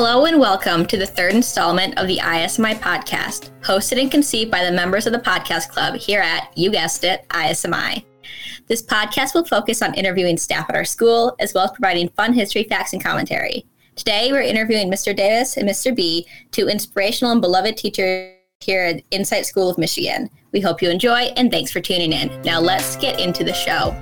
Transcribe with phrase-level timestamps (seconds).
[0.00, 4.62] Hello and welcome to the third installment of the ISMI podcast, hosted and conceived by
[4.62, 8.04] the members of the podcast club here at, you guessed it, ISMI.
[8.68, 12.32] This podcast will focus on interviewing staff at our school, as well as providing fun
[12.32, 13.66] history, facts, and commentary.
[13.96, 15.16] Today, we're interviewing Mr.
[15.16, 15.92] Davis and Mr.
[15.92, 20.30] B, two inspirational and beloved teachers here at Insight School of Michigan.
[20.52, 22.40] We hope you enjoy, and thanks for tuning in.
[22.42, 24.00] Now, let's get into the show.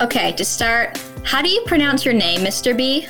[0.00, 2.76] Okay, to start, how do you pronounce your name, Mr.
[2.76, 3.06] B?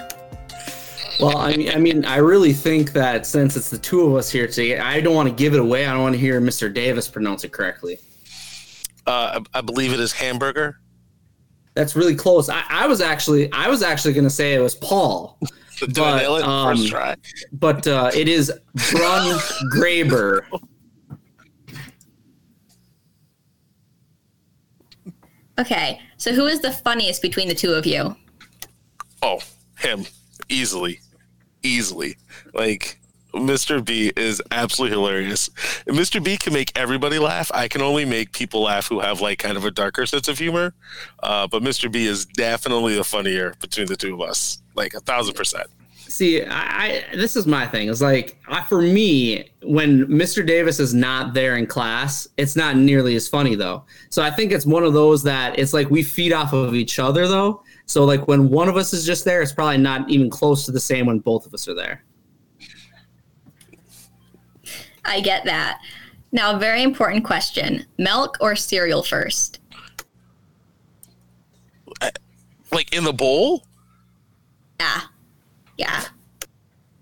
[1.19, 4.31] Well, I mean, I mean, I really think that since it's the two of us
[4.31, 5.87] here today, I don't want to give it away.
[5.87, 6.73] I don't want to hear Mr.
[6.73, 7.99] Davis pronounce it correctly.
[9.07, 10.79] Uh, I, I believe it is hamburger.
[11.75, 12.49] That's really close.
[12.49, 15.39] I, I was actually, I was actually going to say it was Paul,
[15.79, 16.43] Did I nail it?
[16.45, 17.17] um, First try.
[17.53, 18.53] but uh, it is
[18.93, 19.39] Brun
[19.75, 20.43] Graber.
[25.59, 28.17] Okay, so who is the funniest between the two of you?
[29.23, 29.41] Oh,
[29.79, 30.05] him.
[30.49, 31.01] Easily.
[31.63, 32.17] Easily.
[32.55, 33.01] Like,
[33.35, 33.85] Mr.
[33.85, 35.49] B is absolutely hilarious.
[35.87, 36.23] Mr.
[36.23, 37.51] B can make everybody laugh.
[37.53, 40.39] I can only make people laugh who have, like, kind of a darker sense of
[40.39, 40.75] humor.
[41.23, 41.91] Uh, but Mr.
[41.91, 44.63] B is definitely the funnier between the two of us.
[44.75, 45.67] Like, a thousand percent.
[46.09, 47.89] See, I, I this is my thing.
[47.89, 50.47] It's like I, for me, when Mr.
[50.47, 53.85] Davis is not there in class, it's not nearly as funny though.
[54.11, 56.99] So I think it's one of those that it's like we feed off of each
[56.99, 57.63] other though.
[57.87, 60.73] So like when one of us is just there, it's probably not even close to
[60.73, 62.05] the same when both of us are there.
[65.05, 65.81] I get that.
[66.33, 69.61] Now, very important question milk or cereal first?
[72.73, 73.65] Like, in the bowl?
[74.81, 75.01] Yeah.
[75.77, 76.05] Yeah.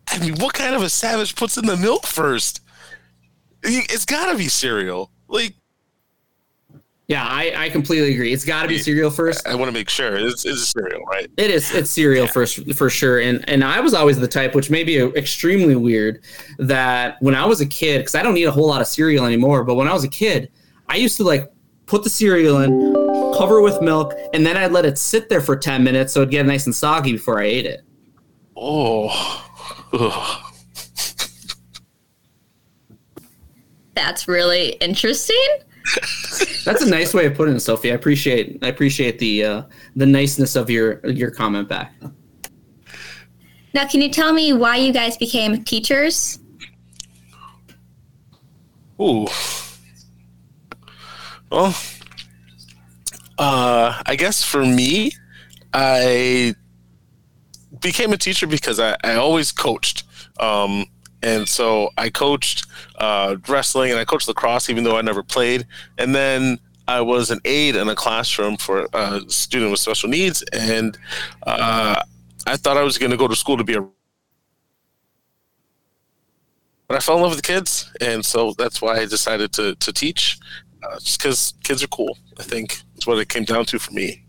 [0.09, 2.61] I mean, what kind of a savage puts in the milk first?
[3.63, 5.11] It's got to be cereal.
[5.29, 5.55] Like,
[7.09, 8.33] Yeah, I, I completely agree.
[8.33, 9.47] It's got to be cereal first.
[9.47, 11.29] I want to make sure it's, it's cereal, right?
[11.37, 11.75] It is.
[11.75, 13.21] It's cereal first for sure.
[13.21, 16.23] And and I was always the type, which may be extremely weird,
[16.59, 19.25] that when I was a kid, because I don't need a whole lot of cereal
[19.27, 20.51] anymore, but when I was a kid,
[20.89, 21.51] I used to like
[21.87, 22.95] put the cereal in,
[23.37, 26.21] cover it with milk, and then I'd let it sit there for ten minutes so
[26.21, 27.83] it'd get nice and soggy before I ate it.
[28.57, 29.45] Oh,
[29.93, 30.41] Ugh.
[33.95, 35.47] That's really interesting.
[36.65, 37.93] That's a nice way of putting it, Sophie.
[37.93, 39.63] I appreciate I appreciate the uh,
[39.97, 41.95] the niceness of your your comment back.
[43.75, 46.39] Now, can you tell me why you guys became teachers?
[49.01, 49.27] ooh.
[51.51, 51.75] Well,
[53.39, 55.13] uh, I guess for me,
[55.73, 56.55] I
[57.85, 60.03] became a teacher because I, I always coached.
[60.41, 60.87] Um,
[61.23, 65.67] and so I coached uh, wrestling and I coached lacrosse, even though I never played.
[65.99, 66.59] And then
[66.89, 70.43] I was an aide in a classroom for a student with special needs.
[70.53, 70.99] And
[71.47, 72.03] uh,
[72.47, 73.87] I thought I was going to go to school to be a.
[76.89, 77.93] But I fell in love with the kids.
[78.01, 80.39] And so that's why I decided to, to teach,
[80.83, 82.19] uh, just because kids are cool.
[82.39, 84.24] I think that's what it came down to for me.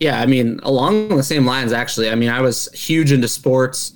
[0.00, 2.10] Yeah, I mean, along the same lines, actually.
[2.10, 3.92] I mean, I was huge into sports.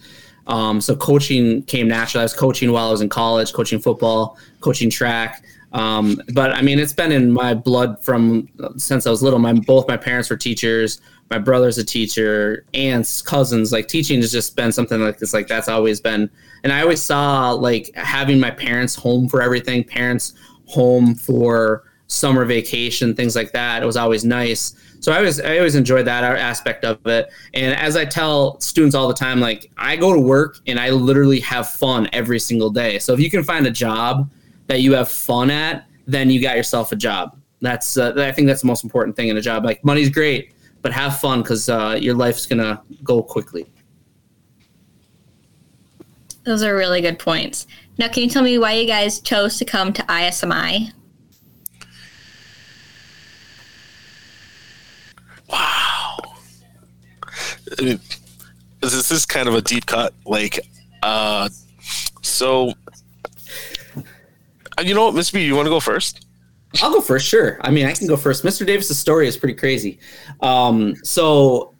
[0.46, 2.20] Um, so coaching came naturally.
[2.20, 5.42] I was coaching while I was in college, coaching football, coaching track.
[5.72, 9.38] Um, but I mean, it's been in my blood from since I was little.
[9.38, 11.00] My both my parents were teachers.
[11.30, 12.64] My brother's a teacher.
[12.74, 13.72] Aunts, cousins.
[13.72, 15.32] Like teaching has just been something like this.
[15.32, 16.30] Like that's always been.
[16.62, 19.82] And I always saw like having my parents home for everything.
[19.82, 20.34] Parents
[20.66, 23.82] home for summer vacation, things like that.
[23.82, 24.76] It was always nice.
[25.04, 27.30] So I always I always enjoyed that aspect of it.
[27.52, 30.88] And as I tell students all the time, like I go to work and I
[30.88, 32.98] literally have fun every single day.
[32.98, 34.30] So if you can find a job
[34.66, 37.38] that you have fun at, then you got yourself a job.
[37.60, 39.62] That's uh, I think that's the most important thing in a job.
[39.62, 43.70] Like money's great, but have fun because uh, your life's gonna go quickly.
[46.44, 47.66] Those are really good points.
[47.98, 50.92] Now, can you tell me why you guys chose to come to ISMI?
[55.54, 56.16] Wow.
[58.80, 60.12] This is kind of a deep cut.
[60.26, 60.60] Like,
[61.02, 61.48] uh,
[62.22, 62.72] so,
[63.96, 66.26] uh, you know what, Miss B, you want to go first?
[66.82, 67.58] I'll go first, sure.
[67.60, 68.44] I mean, I can go first.
[68.44, 68.66] Mr.
[68.66, 69.98] Davis's story is pretty crazy.
[70.40, 71.72] Um, so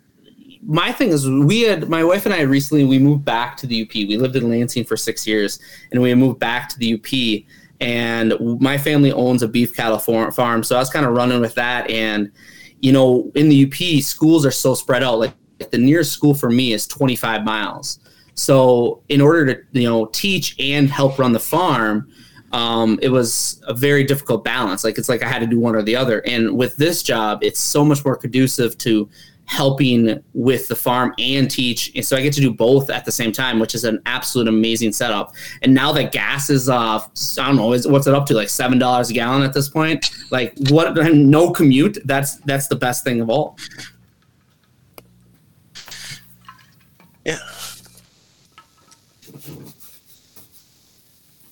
[0.67, 3.83] my thing is we had my wife and I recently we moved back to the
[3.83, 3.93] UP.
[3.93, 5.59] We lived in Lansing for six years
[5.91, 7.45] and we moved back to the UP.
[7.81, 11.55] And my family owns a beef cattle farm, so I was kind of running with
[11.57, 11.91] that.
[11.91, 12.31] And
[12.81, 15.19] you know, in the UP, schools are so spread out.
[15.19, 15.35] Like
[15.71, 17.99] the nearest school for me is 25 miles.
[18.35, 22.09] So in order to you know teach and help run the farm,
[22.53, 24.85] um, it was a very difficult balance.
[24.85, 26.21] Like it's like I had to do one or the other.
[26.27, 29.09] And with this job, it's so much more conducive to
[29.47, 31.93] helping with the farm and teach.
[31.95, 34.49] And so I get to do both at the same time, which is an absolute
[34.49, 35.35] amazing setup.
[35.63, 38.49] And now that gas is off, I don't know, is what's it up to like
[38.49, 40.11] seven dollars a gallon at this point?
[40.31, 43.57] Like what no commute, that's that's the best thing of all.
[47.25, 47.39] Yeah.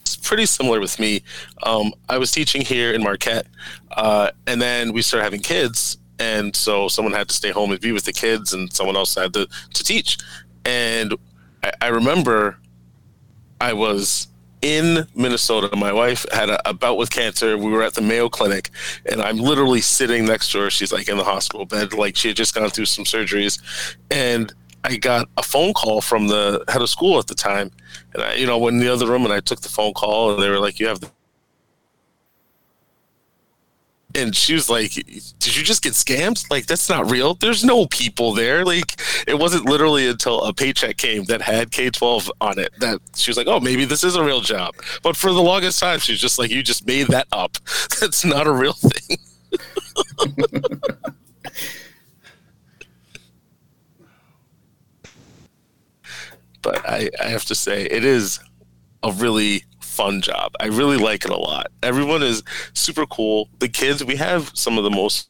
[0.02, 1.22] It's pretty similar with me.
[1.62, 3.46] Um, I was teaching here in Marquette,
[3.90, 7.80] uh, and then we started having kids, and so someone had to stay home and
[7.80, 10.18] be with the kids, and someone else had to to teach.
[10.64, 11.14] And
[11.62, 12.58] I, I remember
[13.60, 14.28] I was
[14.62, 15.74] in Minnesota.
[15.76, 17.58] My wife had a, a, bout with cancer.
[17.58, 18.70] We were at the Mayo Clinic,
[19.06, 20.70] and I'm literally sitting next to her.
[20.70, 23.60] She's like in the hospital bed, like she had just gone through some surgeries,
[24.10, 24.52] and
[24.84, 27.70] I got a phone call from the head of school at the time,
[28.14, 30.32] and I, you know, went in the other room and I took the phone call,
[30.32, 31.10] and they were like, "You have the."
[34.14, 36.50] And she was like, "Did you just get scammed?
[36.50, 37.34] Like that's not real.
[37.34, 38.64] There's no people there.
[38.64, 43.00] Like it wasn't literally until a paycheck came that had K twelve on it that
[43.16, 44.74] she was like, oh, maybe this is a real job.
[45.02, 47.56] But for the longest time, she was just like, you just made that up.
[48.00, 49.18] That's not a real thing."
[56.62, 58.40] but I, I have to say it is
[59.02, 60.54] a really fun job.
[60.58, 61.66] I really like it a lot.
[61.82, 62.42] Everyone is
[62.74, 63.48] super cool.
[63.58, 65.28] The kids, we have some of the most.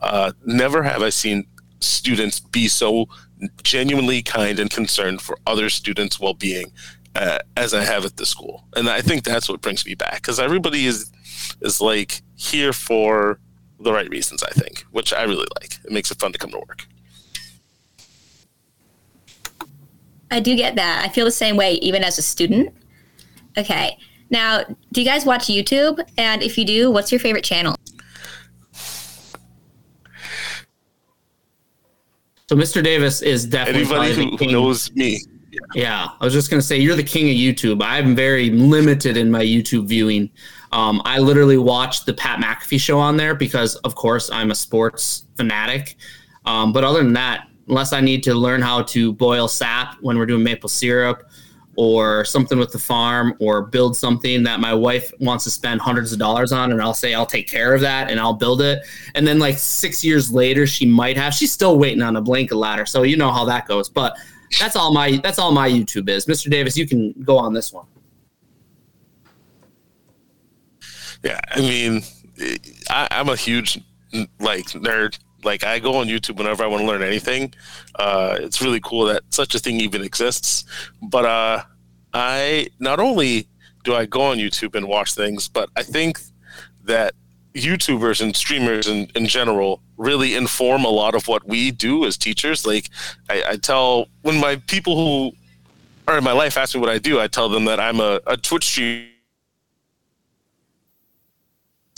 [0.00, 1.46] Uh, never have I seen
[1.80, 3.06] students be so
[3.62, 6.72] genuinely kind and concerned for other students' well being
[7.14, 10.16] uh, as I have at the school, and I think that's what brings me back
[10.22, 11.10] because everybody is
[11.60, 13.40] is like here for
[13.78, 14.42] the right reasons.
[14.42, 15.78] I think, which I really like.
[15.84, 16.86] It makes it fun to come to work.
[20.30, 21.04] I do get that.
[21.04, 22.74] I feel the same way even as a student.
[23.58, 23.98] Okay.
[24.30, 24.62] Now,
[24.92, 26.00] do you guys watch YouTube?
[26.16, 27.74] And if you do, what's your favorite channel?
[32.48, 32.82] So Mr.
[32.82, 35.20] Davis is definitely anybody who knows me.
[35.74, 37.80] Yeah, I was just gonna say you're the king of YouTube.
[37.80, 40.30] I'm very limited in my YouTube viewing.
[40.72, 44.54] Um, I literally watch the Pat McAfee show on there because, of course, I'm a
[44.54, 45.96] sports fanatic.
[46.44, 50.18] Um, but other than that, unless I need to learn how to boil sap when
[50.18, 51.30] we're doing maple syrup
[51.76, 56.12] or something with the farm or build something that my wife wants to spend hundreds
[56.12, 58.84] of dollars on and I'll say I'll take care of that and I'll build it.
[59.14, 62.56] And then like 6 years later she might have she's still waiting on a blanket
[62.56, 64.16] ladder so you know how that goes but
[64.58, 66.26] that's all my that's all my YouTube is.
[66.26, 66.50] Mr.
[66.50, 67.86] Davis you can go on this one.
[71.22, 72.02] Yeah I mean
[72.90, 73.80] I, I'm a huge
[74.40, 77.54] like nerd like I go on YouTube whenever I want to learn anything.
[77.96, 80.64] Uh, it's really cool that such a thing even exists.
[81.02, 81.62] But uh,
[82.12, 83.48] I not only
[83.84, 86.20] do I go on YouTube and watch things, but I think
[86.84, 87.14] that
[87.54, 92.16] YouTubers and streamers in, in general really inform a lot of what we do as
[92.16, 92.66] teachers.
[92.66, 92.88] Like
[93.28, 95.36] I, I tell when my people who
[96.08, 98.20] are in my life ask me what I do, I tell them that I'm a,
[98.26, 99.09] a Twitch streamer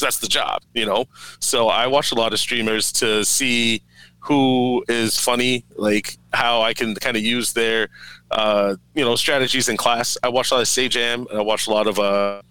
[0.02, 1.06] that's the job, you know.
[1.40, 3.82] So I watch a lot of streamers to see
[4.20, 7.88] who is funny, like how I can kind of use their,
[8.30, 10.16] uh, you know, strategies in class.
[10.22, 12.42] I watch a lot of Sajam, and I watch a lot of uh,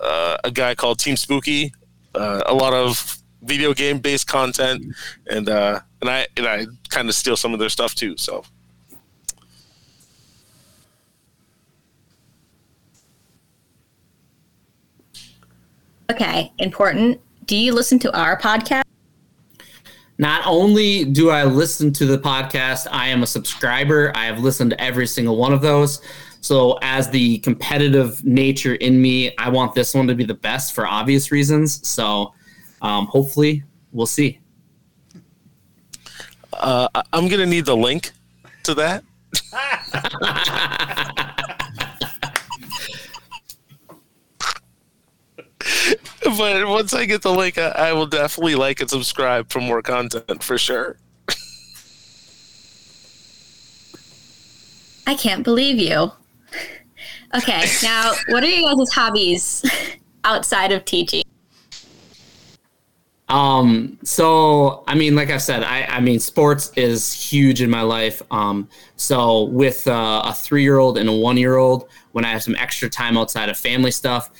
[0.00, 1.72] uh, a guy called Team Spooky,
[2.14, 4.84] uh, a lot of video game based content,
[5.30, 8.16] and uh, and I and I kind of steal some of their stuff too.
[8.16, 8.44] So
[16.10, 17.20] Okay, important.
[17.46, 18.82] Do you listen to our podcast?
[20.18, 24.12] Not only do I listen to the podcast, I am a subscriber.
[24.14, 26.00] I have listened to every single one of those.
[26.40, 30.74] So, as the competitive nature in me, I want this one to be the best
[30.74, 31.86] for obvious reasons.
[31.86, 32.32] So,
[32.82, 34.38] um, hopefully, we'll see.
[36.52, 38.12] Uh, I'm going to need the link
[38.62, 39.04] to that.
[46.38, 49.82] but once I get the link, I, I will definitely like and subscribe for more
[49.82, 50.98] content for sure.
[55.06, 56.10] I can't believe you.
[57.34, 59.64] Okay, now what are your guys' hobbies
[60.24, 61.22] outside of teaching?
[63.28, 67.82] Um, so I mean, like I said, I, I mean, sports is huge in my
[67.82, 68.22] life.
[68.30, 72.30] Um, so with uh, a three year old and a one year old, when I
[72.30, 74.30] have some extra time outside of family stuff,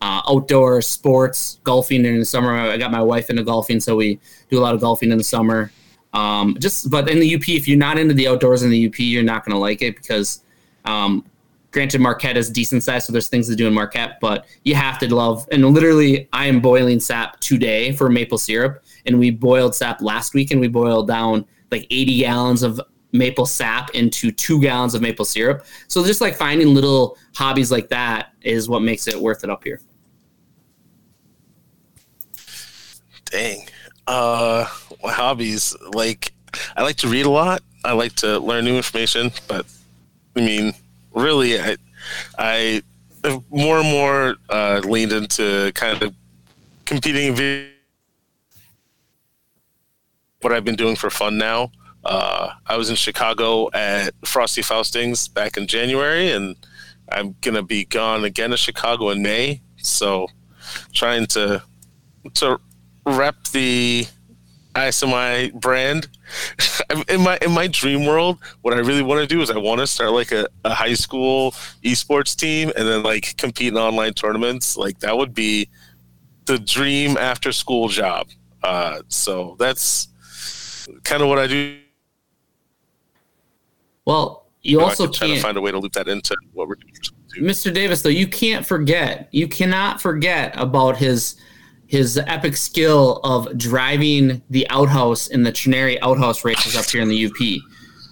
[0.00, 2.54] uh, outdoor sports, golfing in the summer.
[2.54, 5.24] I got my wife into golfing, so we do a lot of golfing in the
[5.24, 5.70] summer.
[6.12, 8.98] Um, just but in the UP, if you're not into the outdoors in the UP,
[8.98, 10.42] you're not going to like it because
[10.84, 11.24] um,
[11.72, 14.98] Granted, Marquette is decent size, so there's things to do in Marquette, but you have
[14.98, 15.46] to love.
[15.52, 20.34] And literally, I am boiling sap today for maple syrup, and we boiled sap last
[20.34, 22.80] week, and we boiled down like 80 gallons of
[23.12, 25.64] maple sap into two gallons of maple syrup.
[25.86, 29.62] So just like finding little hobbies like that is what makes it worth it up
[29.62, 29.80] here.
[33.30, 33.66] Dang.
[34.06, 34.64] Uh,
[35.04, 36.32] hobbies like
[36.76, 37.62] I like to read a lot.
[37.84, 39.66] I like to learn new information, but
[40.36, 40.74] I mean,
[41.14, 41.76] really, I
[42.38, 42.82] I
[43.24, 46.14] have more and more uh, leaned into kind of
[46.84, 47.34] competing.
[47.34, 47.70] Video-
[50.40, 51.70] what I've been doing for fun now.
[52.02, 56.56] Uh, I was in Chicago at Frosty Faustings back in January, and
[57.12, 59.60] I'm gonna be gone again to Chicago in May.
[59.76, 60.28] So,
[60.94, 61.62] trying to
[62.34, 62.58] to
[63.06, 64.06] rep the
[64.74, 66.08] ISMI brand.
[67.08, 69.80] in my in my dream world, what I really want to do is I want
[69.80, 71.52] to start like a, a high school
[71.84, 74.76] esports team and then like compete in online tournaments.
[74.76, 75.68] Like that would be
[76.46, 78.28] the dream after school job.
[78.62, 80.08] Uh, so that's
[81.04, 81.78] kind of what I do.
[84.04, 86.74] Well, you, know, also try to find a way to loop that into what we're
[86.74, 86.92] doing.
[87.38, 87.72] Mr.
[87.72, 91.36] Davis, though, you can't forget, you cannot forget about his
[91.90, 97.08] his epic skill of driving the outhouse in the Trenary outhouse races up here in
[97.08, 97.60] the UP.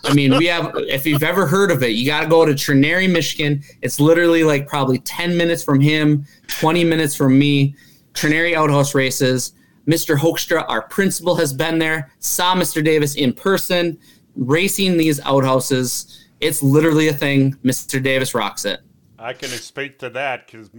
[0.05, 2.55] I mean, we have, if you've ever heard of it, you got to go to
[2.55, 3.63] Trenary, Michigan.
[3.81, 7.77] It's literally like probably 10 minutes from him, 20 minutes from me.
[8.15, 9.53] Trenary outhouse races.
[9.87, 10.17] Mr.
[10.17, 12.85] Hoekstra, our principal, has been there, saw Mr.
[12.85, 13.97] Davis in person,
[14.35, 16.27] racing these outhouses.
[16.41, 17.55] It's literally a thing.
[17.63, 18.03] Mr.
[18.03, 18.81] Davis rocks it.
[19.19, 20.71] I can speak to that because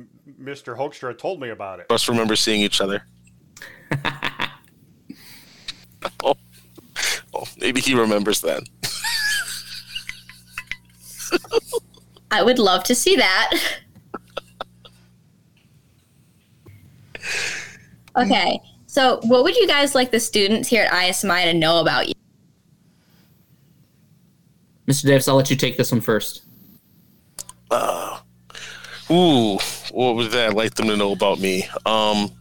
[0.42, 0.78] Mr.
[0.78, 1.88] Hoekstra told me about it.
[1.90, 3.04] Must remember seeing each other.
[6.24, 6.36] oh.
[7.34, 8.62] oh, maybe he remembers then.
[12.32, 13.52] I would love to see that.
[18.16, 22.08] okay, so what would you guys like the students here at ISMI to know about
[22.08, 22.14] you?
[24.88, 25.04] Mr.
[25.04, 26.44] Davis, I'll let you take this one first.
[27.70, 27.99] Uh,
[29.12, 29.58] ooh,
[29.92, 31.68] what would that like them to know about me?
[31.86, 32.32] Um,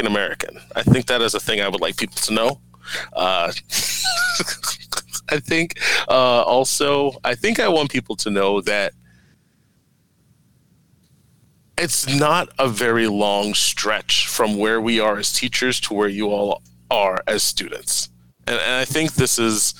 [0.00, 0.58] an American.
[0.74, 2.60] I think that is a thing I would like people to know.
[3.12, 3.52] Uh,
[5.28, 8.94] I think uh, also, I think I want people to know that
[11.78, 16.28] it's not a very long stretch from where we are as teachers to where you
[16.28, 18.08] all are as students.
[18.46, 19.74] And, and I think this is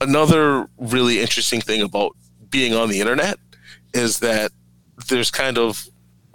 [0.00, 2.16] another really interesting thing about
[2.50, 3.38] being on the internet
[3.94, 4.50] is that
[5.08, 5.86] there's kind of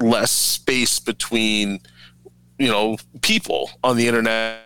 [0.02, 1.80] less space between
[2.58, 4.60] you know people on the internet.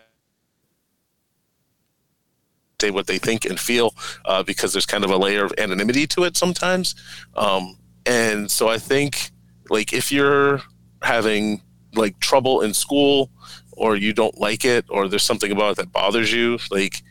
[2.79, 6.05] Say what they think and feel uh, because there's kind of a layer of anonymity
[6.07, 6.93] to it sometimes.
[7.35, 7.77] Um,
[8.07, 9.31] and so i think
[9.69, 10.61] like if you're
[11.03, 11.61] having
[11.93, 13.29] like trouble in school
[13.73, 17.03] or you don't like it or there's something about it that bothers you like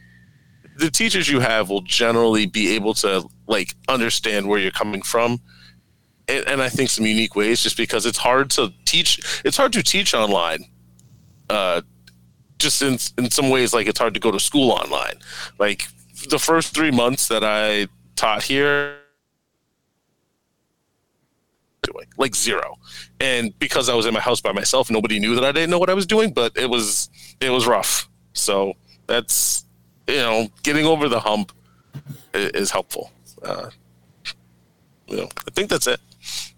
[0.78, 5.40] the teachers you have will generally be able to like understand where you're coming from.
[6.28, 9.72] And, and, i think some unique ways just because it's hard to teach it's hard
[9.74, 10.64] to teach online
[11.48, 11.82] uh,
[12.58, 15.14] just in, in some ways like it's hard to go to school online.
[15.60, 15.86] Like
[16.30, 17.86] the first three months that i
[18.16, 18.96] taught here
[22.16, 22.76] like zero.
[23.20, 25.78] And because i was in my house by myself nobody knew that i didn't know
[25.78, 27.08] what i was doing but it was
[27.40, 28.08] it was rough.
[28.32, 28.74] So
[29.06, 29.66] that's
[30.06, 31.52] you know, getting over the hump
[32.34, 33.10] is helpful.
[33.46, 33.70] Uh,
[35.06, 36.00] you know, I think that's it.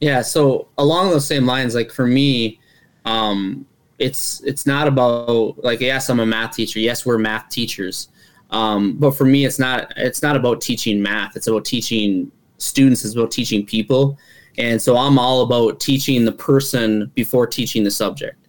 [0.01, 0.23] Yeah.
[0.23, 2.61] So along those same lines, like for me,
[3.05, 3.67] um,
[3.99, 6.79] it's it's not about like yes, I'm a math teacher.
[6.79, 8.09] Yes, we're math teachers.
[8.51, 11.37] Um, but for me, it's not it's not about teaching math.
[11.37, 13.05] It's about teaching students.
[13.05, 14.19] It's about teaching people.
[14.57, 18.49] And so I'm all about teaching the person before teaching the subject,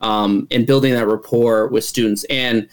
[0.00, 2.24] um, and building that rapport with students.
[2.24, 2.68] And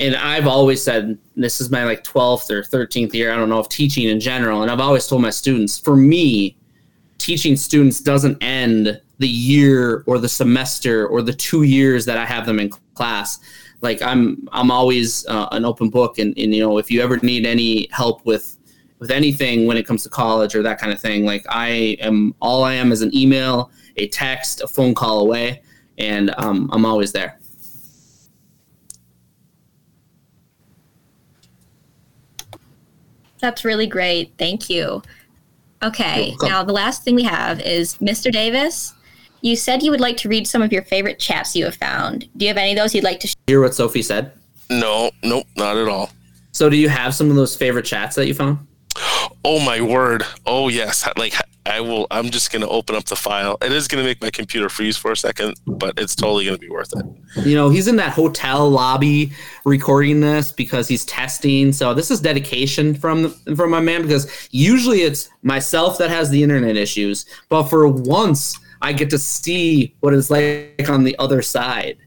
[0.00, 3.32] and I've always said this is my like 12th or 13th year.
[3.32, 4.62] I don't know of teaching in general.
[4.62, 6.56] And I've always told my students, for me,
[7.18, 12.24] teaching students doesn't end the year or the semester or the two years that I
[12.24, 13.40] have them in class.
[13.82, 16.18] Like I'm, I'm always uh, an open book.
[16.18, 18.56] And, and, you know, if you ever need any help with,
[19.00, 22.34] with anything when it comes to college or that kind of thing, like I am,
[22.40, 25.62] all I am is an email, a text, a phone call away.
[25.98, 27.39] And um, I'm always there.
[33.40, 34.32] That's really great.
[34.38, 35.02] Thank you.
[35.82, 38.30] Okay, now the last thing we have is Mr.
[38.30, 38.92] Davis.
[39.40, 42.28] You said you would like to read some of your favorite chats you have found.
[42.36, 43.36] Do you have any of those you'd like to share?
[43.46, 44.32] hear what Sophie said?
[44.68, 46.10] No, nope, not at all.
[46.52, 48.58] So, do you have some of those favorite chats that you found?
[49.44, 50.24] Oh my word!
[50.44, 51.34] Oh yes, like
[51.66, 52.06] I will.
[52.10, 53.58] I'm just going to open up the file.
[53.60, 56.56] It is going to make my computer freeze for a second, but it's totally going
[56.56, 57.46] to be worth it.
[57.46, 59.32] You know, he's in that hotel lobby
[59.64, 61.72] recording this because he's testing.
[61.72, 66.42] So this is dedication from from my man because usually it's myself that has the
[66.42, 71.42] internet issues, but for once I get to see what it's like on the other
[71.42, 71.98] side.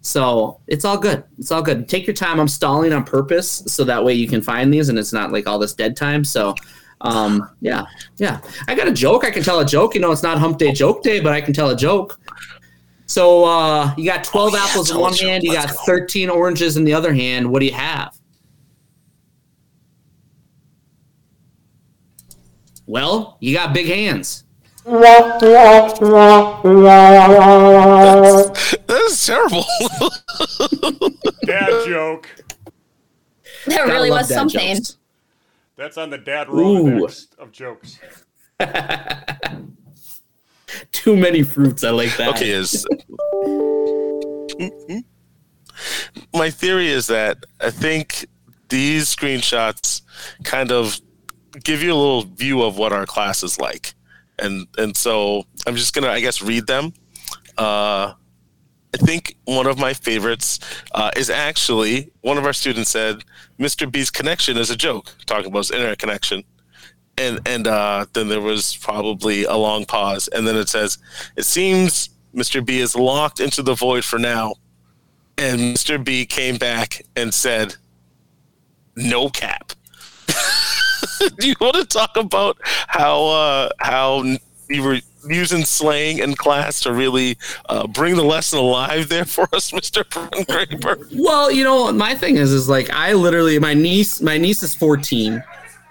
[0.00, 1.22] So it's all good.
[1.38, 1.88] It's all good.
[1.88, 2.40] Take your time.
[2.40, 5.46] I'm stalling on purpose so that way you can find these and it's not like
[5.46, 6.24] all this dead time.
[6.24, 6.54] So
[7.02, 7.84] um, yeah,
[8.16, 8.40] yeah.
[8.68, 9.24] I got a joke.
[9.24, 9.94] I can tell a joke.
[9.94, 12.18] You know, it's not hump day joke day, but I can tell a joke.
[13.06, 15.74] So uh, you got 12 oh, yeah, apples in one hand, you got go.
[15.84, 17.50] 13 oranges in the other hand.
[17.50, 18.16] What do you have?
[22.86, 24.44] Well, you got big hands.
[24.84, 25.42] That's,
[28.86, 29.64] that's terrible.
[31.44, 32.28] Dad joke.
[33.66, 34.76] That really was something.
[34.76, 34.98] Jokes.
[35.82, 37.98] That's on the dad Rolodex of jokes.
[40.92, 41.82] Too many fruits.
[41.82, 42.36] I like that.
[42.36, 42.86] Okay, is
[46.32, 48.26] my theory is that I think
[48.68, 50.02] these screenshots
[50.44, 51.00] kind of
[51.64, 53.94] give you a little view of what our class is like,
[54.38, 56.92] and and so I'm just gonna I guess read them.
[57.58, 58.12] Uh,
[58.94, 60.60] I think one of my favorites
[60.94, 63.24] uh, is actually one of our students said
[63.58, 63.90] Mr.
[63.90, 66.44] B's connection is a joke, talking about his internet connection.
[67.16, 70.96] And and uh, then there was probably a long pause, and then it says,
[71.36, 72.64] "It seems Mr.
[72.64, 74.54] B is locked into the void for now."
[75.36, 76.02] And Mr.
[76.02, 77.76] B came back and said,
[78.96, 79.72] "No cap."
[81.38, 82.56] Do you want to talk about
[82.88, 84.24] how uh, how
[84.70, 87.38] you were using slang in class to really
[87.68, 90.04] uh, bring the lesson alive there for us, Mr.
[90.46, 91.06] Graper?
[91.14, 94.74] Well, you know, my thing is, is like I literally, my niece, my niece is
[94.74, 95.42] 14.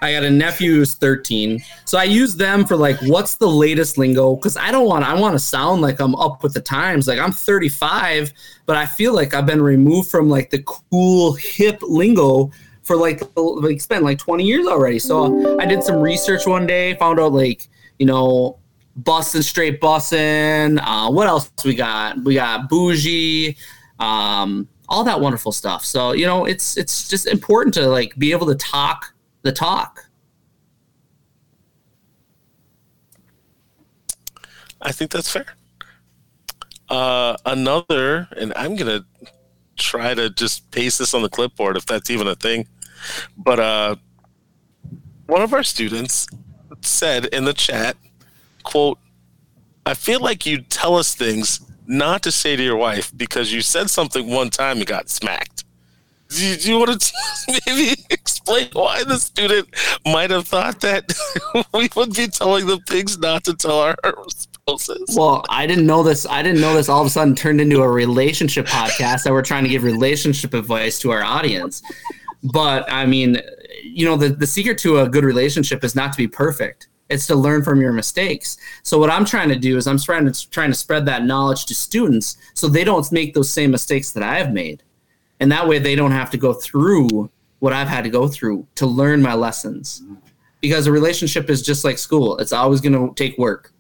[0.04, 1.64] I got a nephew who's 13.
[1.86, 4.36] So I use them for like, what's the latest lingo?
[4.36, 7.08] Because I don't want, I want to sound like I'm up with the times.
[7.08, 8.34] Like I'm 35,
[8.66, 12.50] but I feel like I've been removed from like the cool hip lingo
[12.82, 14.98] for like, like spent like 20 years already.
[14.98, 17.68] So I did some research one day, found out like,
[18.00, 18.58] you know,
[18.96, 20.80] busting straight busting.
[20.80, 22.24] Uh, what else we got?
[22.24, 23.58] We got bougie,
[24.00, 25.86] um, all that wonderful stuff.
[25.86, 30.06] So you know, it's it's just important to like be able to talk the talk.
[34.82, 35.46] I think that's fair.
[36.90, 39.06] Uh, another, and I'm gonna
[39.78, 42.68] try to just paste this on the clipboard if that's even a thing.
[43.38, 43.96] But uh,
[45.28, 46.28] one of our students
[46.82, 47.96] said in the chat
[48.72, 49.00] quote,
[49.86, 53.62] I feel like you tell us things not to say to your wife because you
[53.62, 55.66] said something one time and got smacked.
[56.30, 57.14] Do you, do you want to
[57.68, 59.68] maybe explain why the student
[60.06, 61.12] might have thought that
[61.74, 63.98] we would be telling them things not to tell our
[64.30, 65.14] spouses?
[65.18, 66.26] Well, I didn't know this.
[66.26, 69.42] I didn't know this all of a sudden turned into a relationship podcast that we're
[69.42, 71.82] trying to give relationship advice to our audience.
[72.42, 73.42] But I mean,
[73.84, 77.28] you know, the, the secret to a good relationship is not to be perfect it's
[77.28, 78.58] to learn from your mistakes.
[78.84, 81.66] So what I'm trying to do is I'm trying to trying to spread that knowledge
[81.66, 84.84] to students so they don't make those same mistakes that I've made.
[85.40, 88.68] And that way they don't have to go through what I've had to go through
[88.76, 90.04] to learn my lessons.
[90.62, 92.38] Because a relationship is just like school.
[92.38, 93.74] It's always going to take work.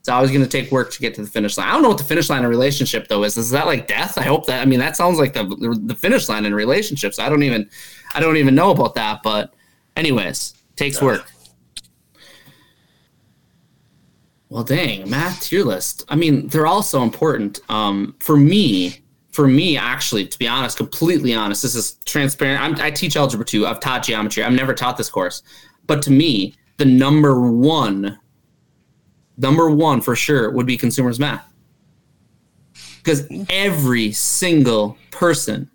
[0.00, 1.68] It's always going to take work to get to the finish line.
[1.68, 3.38] I don't know what the finish line in a relationship though is.
[3.38, 4.18] Is that like death?
[4.18, 4.60] I hope that.
[4.60, 5.44] I mean, that sounds like the
[5.84, 7.18] the finish line in relationships.
[7.18, 7.70] I don't even
[8.14, 9.22] I don't even know about that.
[9.22, 9.54] But
[9.96, 11.30] anyways, takes work.
[14.50, 16.04] Well, dang, math tier list.
[16.08, 17.60] I mean, they're all so important.
[17.68, 19.00] Um, for me,
[19.32, 22.62] for me, actually, to be honest, completely honest, this is transparent.
[22.62, 23.66] I'm, I teach algebra two.
[23.66, 24.44] I've taught geometry.
[24.44, 25.42] I've never taught this course,
[25.86, 28.18] but to me, the number one,
[29.36, 31.52] number one for sure would be consumers math,
[33.02, 35.68] because every single person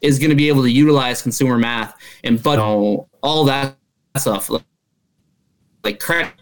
[0.00, 3.76] is going to be able to utilize consumer math and but all that
[4.16, 4.62] stuff like
[5.82, 6.32] credit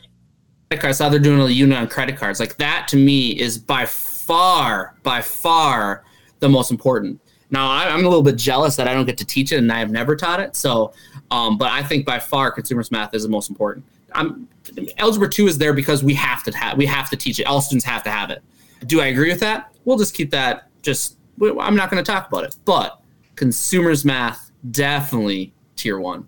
[0.78, 2.40] cards, how they're doing a unit on credit cards.
[2.40, 6.04] Like that to me is by far, by far
[6.40, 7.20] the most important.
[7.50, 9.78] Now I'm a little bit jealous that I don't get to teach it and I
[9.78, 10.54] have never taught it.
[10.54, 10.92] So,
[11.30, 13.84] um, but I think by far consumers math is the most important.
[14.12, 14.48] I'm
[14.98, 17.44] algebra two is there because we have to have we have to teach it.
[17.44, 18.42] All students have to have it.
[18.86, 19.74] Do I agree with that?
[19.84, 20.68] We'll just keep that.
[20.82, 22.56] Just I'm not going to talk about it.
[22.64, 23.00] But
[23.36, 26.26] consumers math definitely tier one.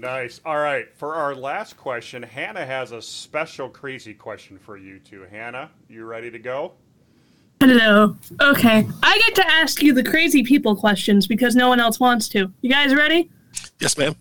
[0.00, 0.40] Nice.
[0.46, 0.86] All right.
[0.96, 5.26] For our last question, Hannah has a special crazy question for you two.
[5.30, 6.72] Hannah, you ready to go?
[7.60, 8.16] Hello.
[8.40, 8.88] Okay.
[9.02, 12.50] I get to ask you the crazy people questions because no one else wants to.
[12.62, 13.30] You guys ready?
[13.78, 14.16] Yes, ma'am.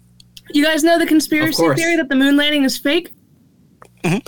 [0.52, 3.14] You guys know the conspiracy theory that the moon landing is fake?
[4.04, 4.22] Mhm.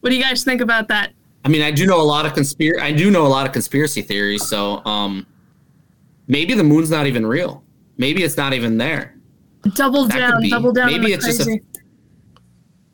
[0.00, 1.12] What do you guys think about that?
[1.44, 2.82] I mean, I do know a lot of conspiracy.
[2.82, 4.44] I do know a lot of conspiracy theories.
[4.44, 5.26] So, um,
[6.26, 7.62] maybe the moon's not even real.
[7.98, 9.14] Maybe it's not even there.
[9.74, 10.86] Double down, double down.
[10.86, 11.60] Maybe it's just a-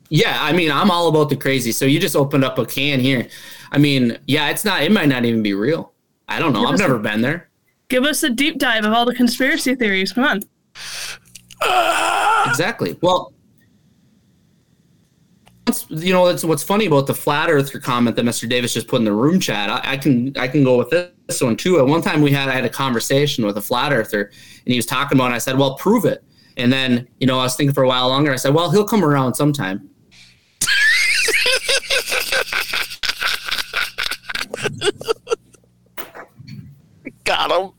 [0.09, 1.71] Yeah, I mean, I'm all about the crazy.
[1.71, 3.27] So you just opened up a can here.
[3.71, 4.83] I mean, yeah, it's not.
[4.83, 5.93] It might not even be real.
[6.27, 6.61] I don't know.
[6.61, 7.49] Give I've never a- been there.
[7.87, 10.11] Give us a deep dive of all the conspiracy theories.
[10.11, 10.41] Come on.
[12.49, 12.97] Exactly.
[13.01, 13.31] Well,
[15.89, 18.47] you know, that's what's funny about the flat earther comment that Mr.
[18.47, 19.69] Davis just put in the room chat.
[19.69, 21.79] I, I can I can go with this one too.
[21.79, 24.25] At one time, we had I had a conversation with a flat earther,
[24.65, 25.31] and he was talking about.
[25.31, 25.35] it.
[25.35, 26.23] I said, "Well, prove it."
[26.57, 28.31] And then you know, I was thinking for a while longer.
[28.31, 29.89] I said, "Well, he'll come around sometime."
[37.23, 37.71] Got him.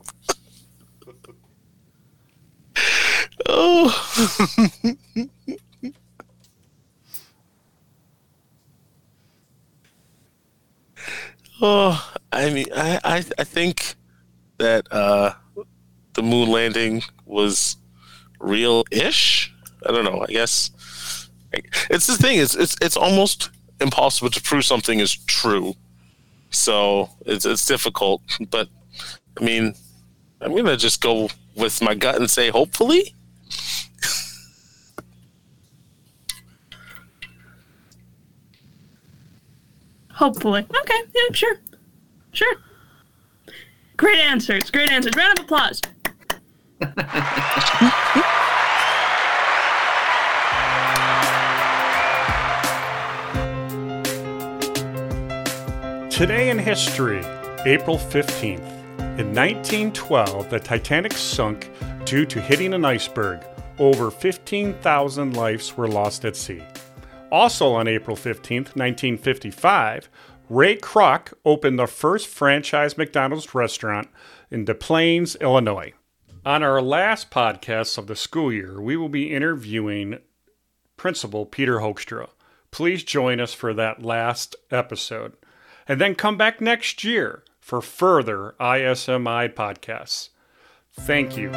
[3.47, 4.93] oh.
[11.61, 13.95] oh, I mean, I, I, I think
[14.57, 15.33] that uh,
[16.13, 17.76] the moon landing was
[18.39, 19.53] real-ish.
[19.85, 20.21] I don't know.
[20.21, 20.71] I guess
[21.89, 22.39] it's the thing.
[22.39, 25.75] It's it's it's almost impossible to prove something is true.
[26.49, 28.21] So it's it's difficult.
[28.49, 28.69] But
[29.39, 29.73] I mean,
[30.41, 33.13] I'm gonna just go with my gut and say hopefully.
[40.11, 40.65] Hopefully.
[40.81, 41.01] Okay.
[41.13, 41.59] Yeah, sure.
[42.31, 42.55] Sure.
[43.97, 44.71] Great answers.
[44.71, 45.13] Great answers.
[45.15, 45.81] Round of applause.
[56.17, 57.19] Today in history,
[57.67, 58.57] April 15th.
[59.19, 61.69] In 1912, the Titanic sunk
[62.05, 63.45] due to hitting an iceberg.
[63.77, 66.63] Over 15,000 lives were lost at sea.
[67.31, 70.09] Also on April 15th, 1955,
[70.49, 74.07] Ray Kroc opened the first franchise McDonald's restaurant
[74.49, 75.93] in Des Plaines, Illinois.
[76.43, 80.17] On our last podcast of the school year, we will be interviewing
[80.95, 82.29] Principal Peter Hoekstra.
[82.71, 85.33] Please join us for that last episode.
[85.87, 90.29] And then come back next year for further ISMI podcasts.
[90.93, 91.51] Thank you.